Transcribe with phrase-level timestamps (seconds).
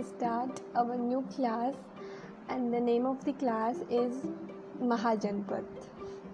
[0.00, 1.74] will start our new class
[2.48, 4.14] and the name of the class is
[4.82, 5.64] Mahajanpad.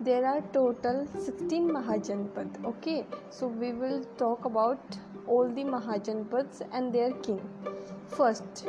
[0.01, 2.65] There are total 16 Mahajanpad.
[2.65, 7.41] Okay, so we will talk about all the Mahajanpads and their king.
[8.09, 8.69] First,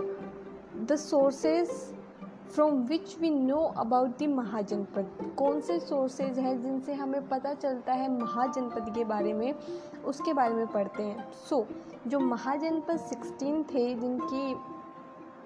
[0.88, 1.94] the sources
[2.48, 7.94] from which we know about the Mahajanapada कौन से sources हैं जिनसे हमें पता चलता
[7.94, 9.54] है महाजनपद के बारे में
[10.12, 14.56] उसके बारे में पढ़ते हैं सो so, जो महाजनपद सिक्सटीन थे जिनकी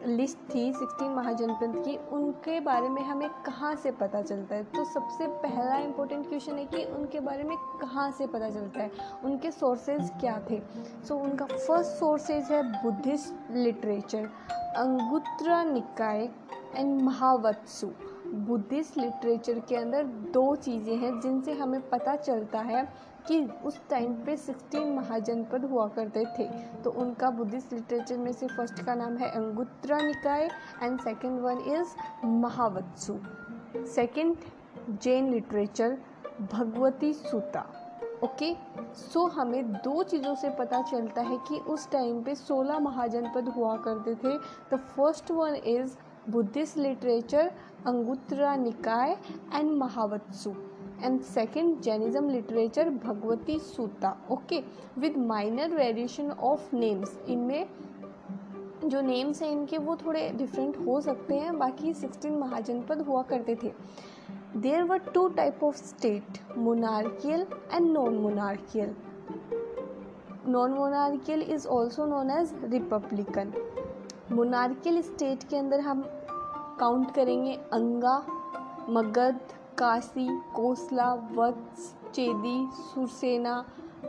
[0.05, 4.63] लिस्ट थी सिक्सटीन महाजनपद की। उनके बारे में हमें कहाँ से पता चलता है?
[4.63, 8.91] तो सबसे पहला इम्पोर्टेंट क्वेश्चन है कि उनके बारे में कहाँ से पता चलता है?
[9.23, 10.61] उनके सोर्सेज क्या थे?
[11.07, 14.29] सो so, उनका फ़र्स्ट सोर्सेज है Buddhist literature
[14.77, 16.29] Anguttara Nikaya
[16.75, 17.87] and महावत्सु।
[18.33, 20.03] Buddhist literature के अंदर
[20.33, 22.83] दो चीज़ें हैं जिनसे हमें पता चलता है
[23.27, 26.47] कि उस टाइम पे 16 महाजनपद हुआ करते थे।
[26.83, 30.49] तो उनका बुद्धिस्ट लिटरेचर में से फ़र्स्ट का नाम है Anguttara Nikaya
[30.83, 33.19] and second one is महावत्सु
[33.95, 34.37] second
[35.01, 35.97] Jain literature
[36.53, 37.65] Bhagavati Sutra
[38.23, 38.53] okay
[38.95, 43.75] so हमें दो चीज़ों से पता चलता है कि उस टाइम पे 16 महाजनपद हुआ
[43.77, 44.37] करते थे।
[44.73, 45.95] The first one is
[46.29, 47.51] Buddhist literature
[47.87, 49.17] Anguttara Nikaya
[49.55, 50.53] and महावत्सु
[51.03, 54.63] and second Jainism literature Bhagavati Sutra okay
[54.97, 57.65] with minor variation of names इनमें
[58.85, 63.55] जो नेम्स हैं इनके वो थोड़े डिफरेंट हो सकते हैं, बाकी सिक्सटीन महाजनपद हुआ करते
[63.63, 63.71] थे।
[64.57, 68.95] There were two type of state monarchial and non monarchial
[70.47, 73.53] non monarchial is also known as republican
[74.31, 76.01] monarchial state के अंदर हम
[76.79, 78.17] काउंट करेंगे Anga,
[78.89, 79.39] Magadha,
[79.77, 83.63] Kashi, Kosala, Vatsa, Chedi, Surasena,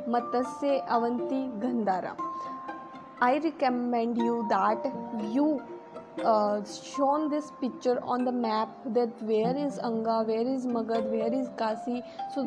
[0.08, 2.16] Matsya, Avanti, Gandhara.
[3.22, 4.86] I recommend you that
[5.34, 5.46] you
[6.68, 11.48] shown this picture on the map that where is Anga where is Magadha where is
[11.58, 12.02] Kashi
[12.34, 12.42] so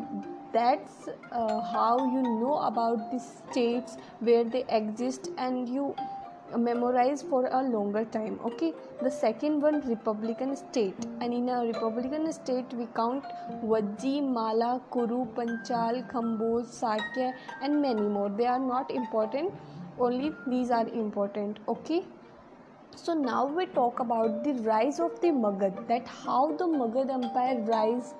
[0.52, 1.08] that's
[1.72, 5.94] how you know about this states where they exist and you
[6.56, 8.72] memorize for a longer time okay?
[9.02, 10.94] The second one republican state.
[11.20, 13.24] And in a republican state we count
[13.64, 18.28] vajji mala kuru panchal khamboj sakya and many more.
[18.28, 19.52] They are not important.
[19.98, 22.04] Only these are important okay?
[22.94, 27.60] So now we talk about the rise of the magad that how the magad empire
[27.60, 28.14] rise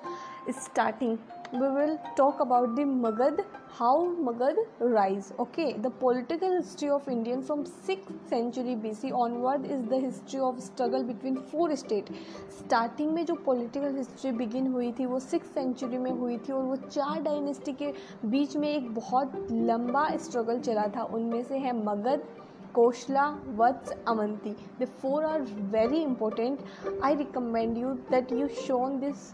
[0.47, 1.17] is starting
[1.53, 5.33] we will talk about the Magad, how Magad rise.
[5.39, 10.61] Okay, the political history of Indian from 6th century BC onward is the history of
[10.61, 12.11] struggle between four states.
[12.57, 16.63] starting में जो political history begin हुई थी वो six century में हुई थी और
[16.63, 17.93] वो चार डायनेस्टी के
[18.29, 22.27] बीच में एक बहुत लंबा स्ट्रगल चला था उनमें से है Magadha
[22.75, 23.27] Kosala
[23.57, 25.41] Vatsa Avanti the four are
[25.75, 29.33] very important I recommend you that you shown this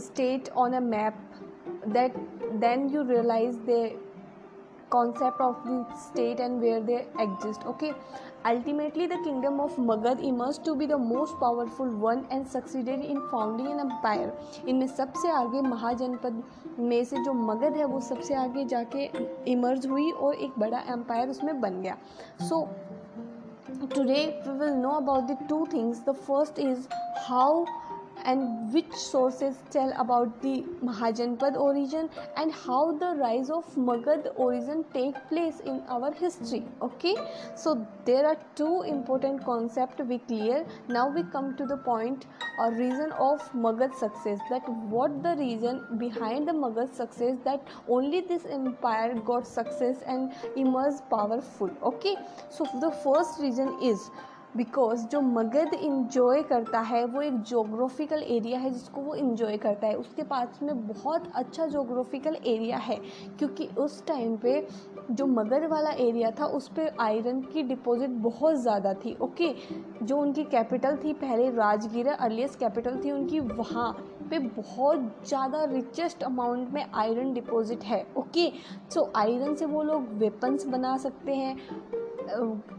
[0.00, 1.14] state on a map
[1.92, 2.12] that
[2.60, 3.96] then you realize the
[4.90, 7.92] concept of the state and where they exist okay
[8.46, 13.20] ultimately the kingdom of magad emerged to be the most powerful one and succeeded in
[13.30, 14.30] founding an empire
[14.66, 16.42] इनमें सबसे आगे महाजनपद
[16.78, 19.08] में से जो मगध है वो सबसे आगे जाके
[19.52, 21.96] इमर्ज हुई और एक बड़ा एम्पायर उसमें बन गया
[22.48, 22.66] so
[23.94, 26.86] today we will know about the two things the first is
[27.28, 27.66] how
[28.24, 34.84] and which sources tell about the Mahajanpad origin and how the rise of Magad origin
[34.92, 36.64] take place in our history.
[36.82, 37.14] Okay,
[37.54, 40.64] so there are two important concepts we clear.
[40.88, 42.26] Now we come to the point
[42.58, 44.38] or reason of Magad success.
[44.50, 50.32] That what the reason behind the Magad success that only this empire got success and
[50.56, 51.70] emerged powerful.
[51.82, 52.16] Okay,
[52.50, 54.10] so the first reason is
[54.56, 59.86] because जो Magadh enjoy करता है, वो एक geographical area है जिसको वो enjoy करता
[59.86, 62.96] है। उसके पास में बहुत अच्छा जोग्राफिकल एरिया है,
[63.38, 64.66] क्योंकि उस टाइम पे
[65.10, 69.54] जो मगध वाला एरिया था, उस पर आयरन की डिपॉजिट बहुत ज़्यादा थी ओके
[70.02, 73.92] जो उनकी कैपिटल थी, पहले राजगीर अर्लीस्ट कैपिटल थी उनकी, वहाँ
[74.30, 78.50] पे बहुत ज़्यादा रिचेस्ट अमाउंट में आयरन डिपॉजिट है ओके
[78.94, 81.93] सो आयरन से वो लोग वेपन्स बना सकते हैं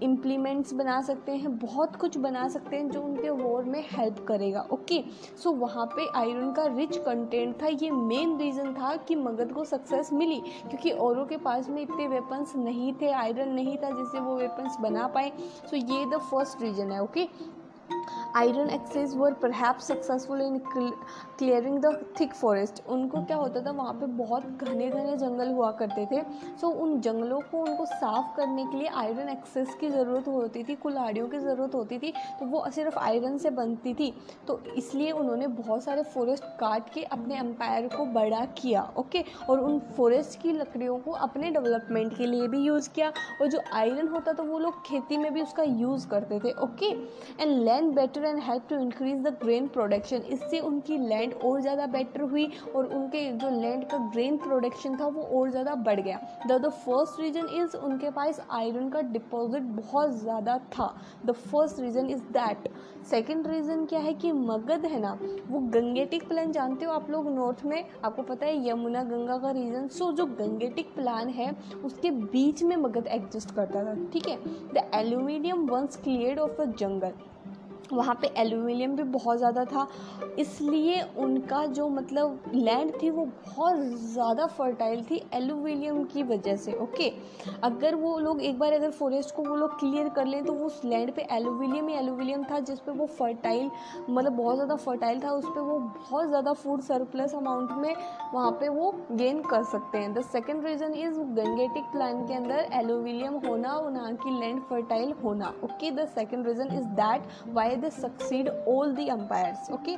[0.03, 4.61] इम्प्लीमेंट्स बना सकते हैं, बहुत कुछ बना सकते हैं जो उनके वॉर में हेल्प करेगा।
[4.71, 5.03] ओके
[5.43, 9.65] सो वहाँ पे आयरन का रिच कंटेंट था, ये मेन रीज़न था कि मगध को
[9.65, 14.19] सक्सेस मिली, क्योंकि औरों के पास में इतने वेपन्स नहीं थे आयरन नहीं था जिससे
[14.19, 17.27] वो वेपन्स बना पाए। सो so ये द फ़र्स्ट रीज़न है okay
[18.35, 23.93] iron access were perhaps successful in clearing the thick forest उनको क्या होता था वहाँ
[23.93, 28.35] पे बहुत घने घने जंगल हुआ करते थे। सो so, उन जंगलों को उनको साफ़
[28.37, 32.45] करने के लिए आयरन एक्सेस की ज़रूरत होती थी कुल्हाड़ियों की ज़रूरत होती थी तो
[32.45, 34.11] वो सिर्फ़ आयरन से बनती थी।
[34.47, 39.59] तो इसलिए उन्होंने बहुत सारे फॉरेस्ट काट के अपने एम्पायर को बड़ा किया ओके और
[39.59, 43.11] उन फॉरेस्ट की लकड़ियों को अपने डेवलपमेंट के लिए भी यूज़ किया।
[43.41, 46.89] और जो आयरन होता तो वो लोग खेती में भी उसका यूज़ करते थे okay
[47.41, 51.85] and land better and help to increase the grain production इससे उनकी लैंड और ज़्यादा
[51.87, 56.19] बेटर हुई और उनके जो लैंड का ग्रेन प्रोडक्शन था वो और ज़्यादा बढ़ गया।
[56.47, 60.93] The the first reason is उनके पास आयरन का डिपॉजिट बहुत ज़्यादा था।
[61.25, 62.69] The first reason is that
[63.09, 65.11] second reason क्या है कि मगध है ना,
[65.49, 67.83] वो गंगेटिक प्लान जानते हो आप लोग नॉर्थ में?
[68.03, 71.51] आपको पता है यमुना गंगा का रीजन सो जो गंगेटिक प्लान है,
[71.85, 74.37] उसके बीच में मगध एग्जिस्ट करता था, ठीक है?
[74.73, 77.13] The aluminium once clear of the jungle
[77.93, 79.87] वहाँ पे एल्यूमिनियम भी बहुत ज़्यादा था।
[80.39, 83.77] इसलिए उनका जो मतलब लैंड थी वो बहुत
[84.13, 87.11] ज़्यादा फर्टाइल थी एल्यूमिनियम की वजह से ओके
[87.63, 90.65] अगर वो लोग एक बार अगर फॉरेस्ट को वो लोग क्लियर कर लें तो वो
[90.65, 93.69] उस लैंड पे एल्यूमिनियम ही एल्यूमिनियम था, जिस पे वो फर्टाइल
[94.09, 97.95] मतलब बहुत ज़्यादा फर्टाइल था, उस पर वो बहुत ज़्यादा फ़ूड सरप्लस अमाउंट में
[98.33, 102.69] वहाँ पर वो गेन कर सकते हैं। The second reason is Gangetic plain के अंदर
[102.73, 107.89] एल्यूमिनियम होना वहाँ की लैंड फर्टाइल होना okay the second reason is that why they
[107.89, 109.97] succeed all the empires okay?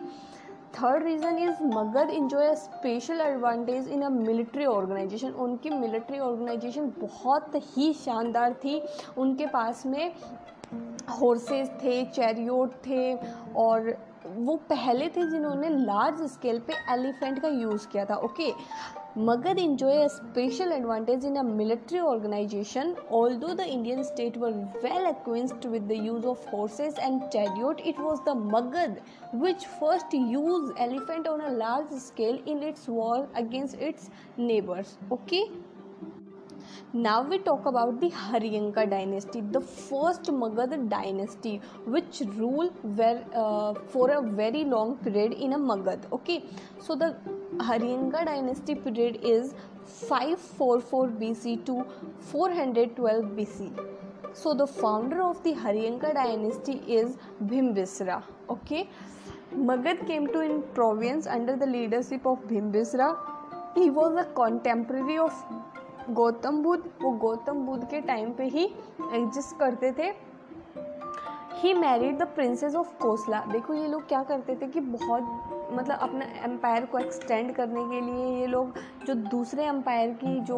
[0.75, 7.55] Third reason is Magadha enjoy special advantage in a military organisation उनकी military organisation बहुत
[7.77, 8.81] ही शानदार थी।
[9.17, 10.13] उनके पास में
[11.11, 13.13] हॉर्सेस थे चैरियोट थे
[13.57, 13.95] और
[14.27, 18.51] वो पहले थे जिन्होंने लार्ज स्केल पे एलिफेंट का यूज़ किया था okay
[19.17, 22.95] Magad enjoy a special advantage in a military organization.
[23.09, 24.53] Although the Indian state were
[24.83, 28.99] well acquainted with the use of horses and chariot, it was the Magad
[29.33, 34.99] which first used elephant on a large scale in its war against its neighbors.
[35.11, 35.45] Okay.
[36.93, 43.73] Now we talk about the Haryanka dynasty, the first Magad dynasty, which ruled were, uh,
[43.87, 46.11] for a very long period in a Magad.
[46.11, 46.43] Okay,
[46.79, 47.15] so the
[47.59, 49.53] Haryanka dynasty period is
[49.85, 51.85] 544 BC to
[52.19, 53.71] 412 BC.
[54.33, 58.23] So the founder of the Haryanka dynasty is Bhimbisra.
[58.49, 58.89] Okay,
[59.55, 63.17] Magad came to in province under the leadership of Bhimbisra.
[63.75, 65.33] He was a contemporary of
[66.15, 68.63] Gautam Buddha वो गौतम बुद्ध के time पे ही
[69.13, 70.11] exist करते थे
[71.61, 75.99] he married the princess of Kosala देखो ये लोग क्या करते थे कि बहुत मतलब
[75.99, 80.57] अपना एम्पायर को एक्सटेंड करने के लिए ये लोग जो दूसरे एम्पायर की जो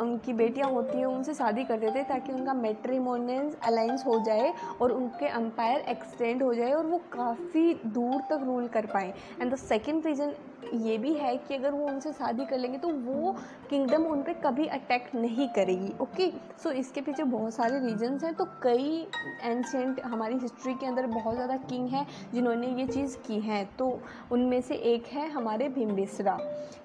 [0.00, 4.92] उनकी बेटियाँ होती हैं उनसे शादी करते थे ताकि उनका मेट्रीमोनियल अलाइंस हो जाए और
[4.92, 9.56] उनके एम्पायर एक्सटेंड हो जाए और वो काफ़ी दूर तक रूल कर पाए। एंड द
[9.58, 10.34] सेकेंड रीज़न
[10.74, 13.32] ये भी है कि अगर वो उनसे शादी कर लेंगे तो वो
[13.70, 18.24] किंगडम उन पर कभी अटैक नहीं करेगी ओके सो so, इसके पीछे बहुत सारे रीजन्स
[18.24, 19.06] हैं। तो कई
[19.42, 23.98] एंशेंट हमारी हिस्ट्री के अंदर बहुत ज़्यादा किंग हैं जिन्होंने ये चीज़ की है। तो
[24.32, 26.38] उनमें से एक है हमारे Bimbisara.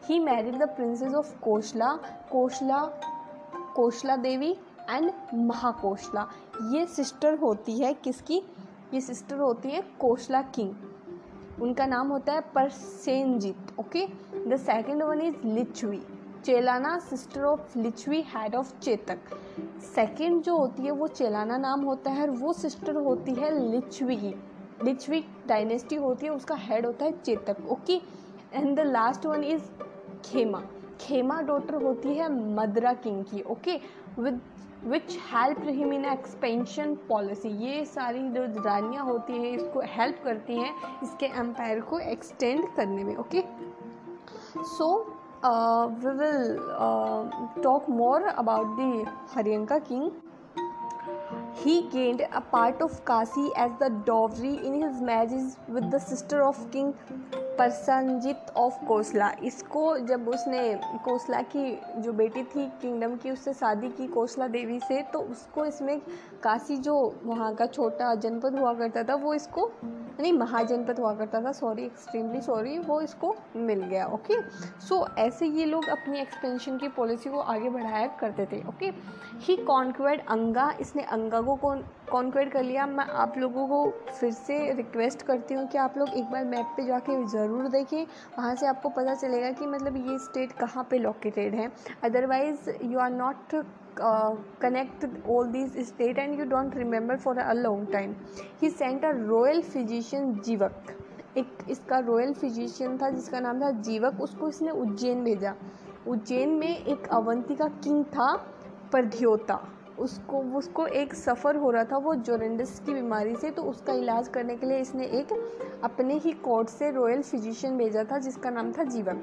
[0.06, 1.98] He married the princess of Kosala
[2.32, 2.84] Kosala
[3.76, 4.52] Kosala Devi
[4.90, 6.28] and Mahakosala.
[6.74, 8.42] ये सिस्टर होती है किसकी?
[8.94, 14.06] ये सिस्टर होती है कोशला किंग उनका नाम होता है Prasenajit okay
[14.48, 16.02] the second one is Licchavi
[16.46, 19.20] Chellana sister of Licchavi head of Chetak.
[19.86, 24.34] Second जो होती है, वो चेलाना नाम होता है वो सिस्टर होती है लिचवी की
[24.84, 28.02] लिचवी डायनेस्टी होती है, उसका हेड होता है Chetak okay
[28.54, 29.64] and the last one is
[30.26, 30.64] Khema.
[31.02, 33.76] Khema daughter होती है मदरा किंग की okay
[34.20, 34.40] with
[34.84, 40.56] which help him in expansion policy ये सारी जो रानियाँ होती हैं, इसको हेल्प करती
[40.60, 43.44] हैं, इसके एम्पायर को एक्सटेंड करने में okay
[44.76, 44.90] so
[46.04, 50.10] we will talk more about the Haryanka king
[51.60, 56.42] He gained a part of Kasi as the dowry in his marriage with the sister
[56.44, 56.94] of King
[57.60, 59.30] Prasenajit of Kosala.
[59.44, 60.60] इसको जब उसने
[61.06, 65.66] कोसला की जो बेटी थी kingdom की, उससे शादी की कोसला देवी से तो उसको
[65.66, 66.00] इसमें
[66.44, 69.72] काशी जो वहाँ का छोटा जनपद हुआ करता था, वो इसको
[70.20, 75.18] नहीं महाजनपद हुआ करता था सॉरी एक्सट्रीमली सॉरी वो इसको मिल गया ओके सो so,
[75.18, 78.92] ऐसे ये लोग अपनी एक्सपेंशन की पॉलिसी को आगे बढ़ाया करते थे ओके
[79.42, 81.56] ही कॉन्क्वेड अंगा इसने अंगा को
[82.10, 86.10] कॉन्क्वेड कर लिया। मैं आप लोगों को फिर से रिक्वेस्ट करती हूँ कि आप लोग
[86.10, 88.06] एक बार मैप पे जाके ज़रूर देखें।
[88.38, 91.72] वहाँ से आपको पता चलेगा कि मतलब ये स्टेट कहाँ पे लोकेटेड है।
[92.04, 93.56] Otherwise you are not
[94.02, 98.16] connect all this state and you don't remember for a long time
[98.62, 100.96] he sent a royal physician Jivaka
[101.38, 105.54] एक इसका रॉयल फिजिशियन था जिसका नाम था जीवक उसको इसने उज्जैन भेजा।
[106.08, 108.36] उज्जैन में एक अवंती का किंग था,
[108.92, 109.60] प्रध्योता।
[110.00, 114.28] उसको उसको एक सफ़र हो रहा था वो जोरेंडस की बीमारी से तो उसका इलाज
[114.28, 115.34] करने के लिए इसने एक
[115.84, 119.22] अपने ही कोर्ट से रॉयल फिजिशियन भेजा था जिसका नाम था जीवन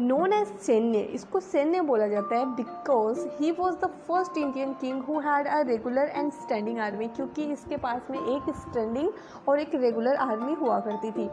[0.00, 5.02] नोन एज सैन्य इसको सैन्य बोला जाता है because he was the first Indian king
[5.02, 9.08] who had a regular and standing army क्योंकि इसके पास में एक स्टैंडिंग
[9.48, 11.28] और एक रेगुलर आर्मी हुआ करती थी।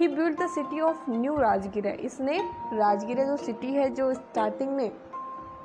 [0.00, 2.38] He build the city of new Rajgir इसने
[2.72, 4.90] राजगिर जो सिटी है, जो स्टार्टिंग में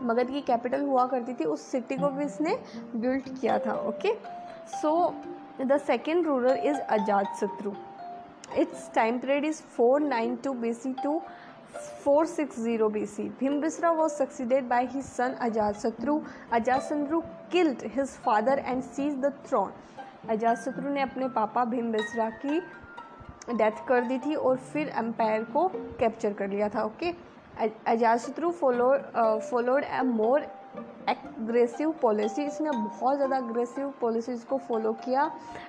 [0.03, 2.57] मगध की कैपिटल हुआ करती थी, उस सिटी को भी इसने
[2.95, 4.13] बिल्ड किया था okay
[4.71, 5.13] so
[5.61, 6.79] the second ruler is
[7.39, 7.73] Ajatashatru
[8.57, 11.21] it's time period is four nine two B C to
[11.75, 15.33] four six zero B C Bimbisara was succeeded by his son
[15.81, 16.19] Ajatashatru
[16.83, 19.71] Ajatashatru killed his father and seize the throne
[20.57, 22.59] Ajatashatru ने अपने पापा भीम बिसरा की
[23.51, 25.67] death कर दी थी और फिर empire को
[25.99, 27.13] कैप्चर कर लिया था okay
[28.19, 28.91] Ajatashatru follow
[29.49, 30.47] followed a more
[31.09, 35.23] aggressive policy इसने बहुत ज़्यादा अग्रेसिव पॉलिसीज़ को फॉलो किया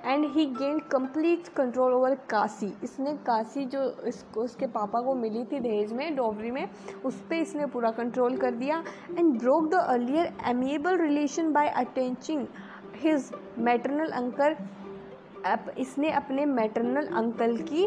[0.05, 2.73] and he gain complete control over Kashi.
[2.85, 6.69] इसने काशी जो इसको, उसके पापा को मिली थी दहेज में, डोबरी में,
[7.05, 8.83] उस पर इसने पूरा कंट्रोल कर दिया
[9.19, 12.47] and broke the earlier amiable relation by attaching
[12.97, 14.57] his maternal uncle
[15.79, 17.87] इसने अपने मैटरनल अंकल की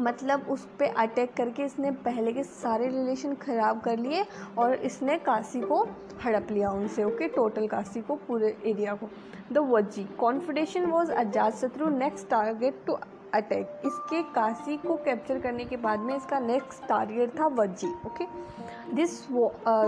[0.00, 4.24] मतलब उस पर अटैक करके इसने पहले के सारे रिलेशन ख़राब कर लिए
[4.58, 5.82] और इसने काशी को
[6.24, 9.08] हड़प लिया उनसे ओके टोटल काशी को, पूरे एरिया को।
[9.52, 12.98] द वजी कॉन्फिडेशन वॉज़ अजात शत्रु नेक्स्ट टारगेट टू
[13.34, 18.24] अटैक। इसके काशी को कैप्चर करने के बाद में इसका नेक्स्ट टारगेट था Vajji okay
[18.94, 19.10] this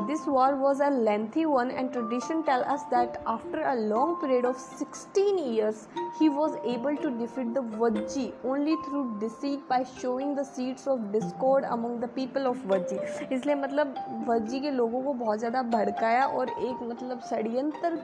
[0.06, 4.46] this war was a lengthy one and tradition tell us that after a long period
[4.46, 5.86] of sixteen years
[6.20, 11.00] he was able to defeat the Vajji only through deceit by showing the seeds of
[11.12, 12.98] discord among the people of Vajji
[13.34, 13.94] इसलिए मतलब
[14.28, 17.98] वज्जी के लोगों को बहुत ज़्यादा भड़काया और एक मतलब षडयंत्र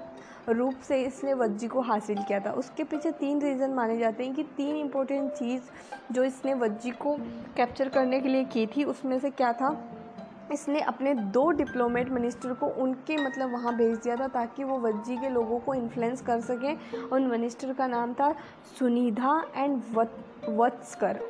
[0.49, 4.35] रूप से इसने वज्जी को हासिल किया था। उसके पीछे तीन रीज़न माने जाते हैं
[4.35, 5.63] कि तीन इंपॉर्टेंट चीज़
[6.13, 7.17] जो इसने वज्जी को
[7.57, 9.85] कैप्चर करने के लिए की थी, उसमें से क्या था?
[10.53, 15.17] इसने अपने दो डिप्लोमेट मिनिस्टर को उनके मतलब वहाँ भेज दिया था ताकि वो वज्जी
[15.17, 18.35] के लोगों को इन्फ्लुएंस कर सकें। उन मिनिस्टर का नाम था
[18.79, 19.83] Sunidha and
[20.49, 21.21] Vatsakar.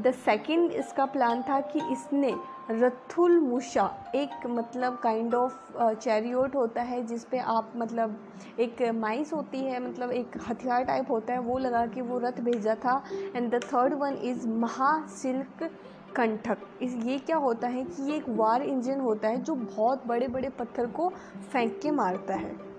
[0.00, 2.34] The second इसका प्लान था कि इसने
[2.70, 8.16] रथुल मुशा एक मतलब काइंड ऑफ़ चैरियोट होता है जिस पे आप मतलब
[8.60, 12.40] एक माइस होती है मतलब एक हथियार टाइप होता है, वो लगा के वो रथ
[12.40, 13.02] भेजा था।
[13.36, 15.70] And the third one is महासिल्क
[16.16, 20.06] कंठक। इस, ये क्या होता है कि ये एक वार इंजन होता है जो बहुत
[20.06, 21.08] बड़े बड़े पत्थर को
[21.52, 22.73] फेंक के मारता है।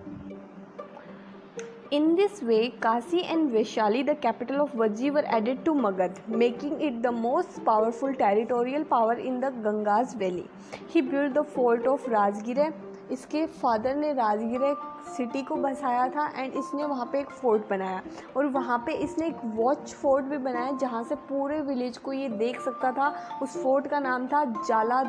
[1.92, 6.82] In this way, Kasi and Vaishali, the capital of Vajji, were added to Magad, making
[6.82, 10.48] it the most powerful territorial power in the Ganga's valley.
[10.88, 12.74] He built the fort of Rajgire.
[13.12, 14.74] इसके father ने Rajgir
[15.15, 18.01] city को बसाया था and इसने वहाँ पे एक fort बनाया
[18.38, 22.30] और वहाँ पे इसने एक वॉच फोर्ट भी बनाया जहाँ से पूरे विलेज को ये
[22.39, 23.13] देख सकता था
[23.44, 25.04] उस फोर्ट का नाम था जाला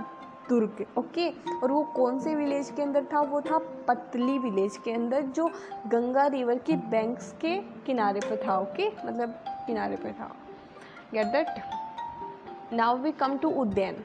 [0.48, 1.28] तुर्क, ओके?
[1.62, 3.20] और वो कौन से विलेज के अंदर था?
[3.20, 5.50] वो था पतली विलेज के अंदर, जो
[5.86, 8.88] गंगा रिवर की बैंक्स के किनारे पर था, ओके?
[9.06, 9.34] मतलब
[9.66, 10.34] किनारे पर था।
[11.14, 11.46] Get that
[12.72, 13.96] now we come to Udayin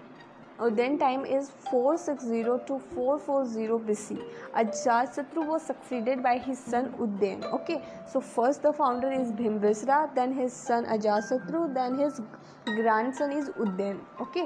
[0.61, 4.17] Udayin time is four six zero to four four zero B C
[5.15, 7.77] Ajatshatru वो succeeded by his son Udayin okay
[8.13, 10.83] so first the founder is Bimbisara then his son
[11.23, 12.21] Ajatshatru then his
[13.13, 14.45] grandson is Udayin okay?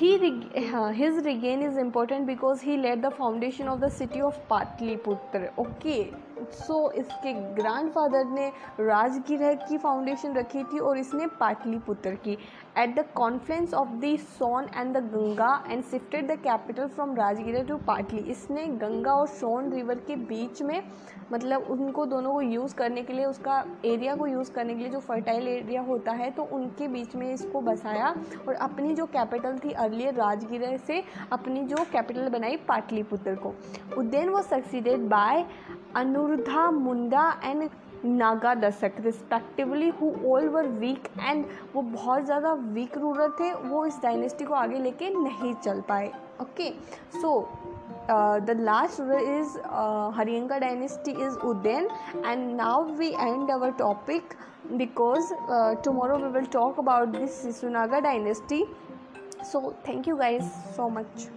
[0.00, 0.10] He
[0.56, 5.50] uh, his regain is important because he laid the foundation of the city of Patliputra.
[5.58, 6.12] Okay,
[6.52, 8.48] so so, इसके grandfather ने
[8.80, 12.38] राजगिर की foundation रखी थी और इसने पाटलिपुत्र की।
[12.78, 17.64] At the confluence of the Son and the Ganga and shifted the capital from Rajgir
[17.64, 20.82] to Patali इसने गंगा और सोन रिवर के बीच में
[21.32, 24.88] मतलब उनको दोनों को यूज़ करने के लिए उसका एरिया को यूज़ करने के लिए
[24.88, 28.14] जो फर्टाइल एरिया होता है तो उनके बीच में इसको बसाया
[28.48, 33.54] और अपनी जो कैपिटल थी अर्लियर राजगिर से अपनी जो कैपिटल बनाई पाटलिपुत्र को।
[33.98, 35.44] उद्देन वो succeeded by
[36.30, 37.68] Anuruddha Munda and
[38.04, 41.44] Naga Dasak respectively who all were weak and
[41.74, 46.10] वो बहुत ज़्यादा वीक रूरल थे वो इस डायनेस्टी को आगे लेके नहीं चल पाए
[46.40, 46.70] okay
[47.20, 47.32] so
[48.08, 51.90] uh, ruler is uh, Haryanka dynasty is Udayan
[52.24, 54.36] and now we end our topic
[54.76, 58.64] because uh, tomorrow we will talk about this Sisunaga dynasty
[59.44, 61.30] so thank you guys so much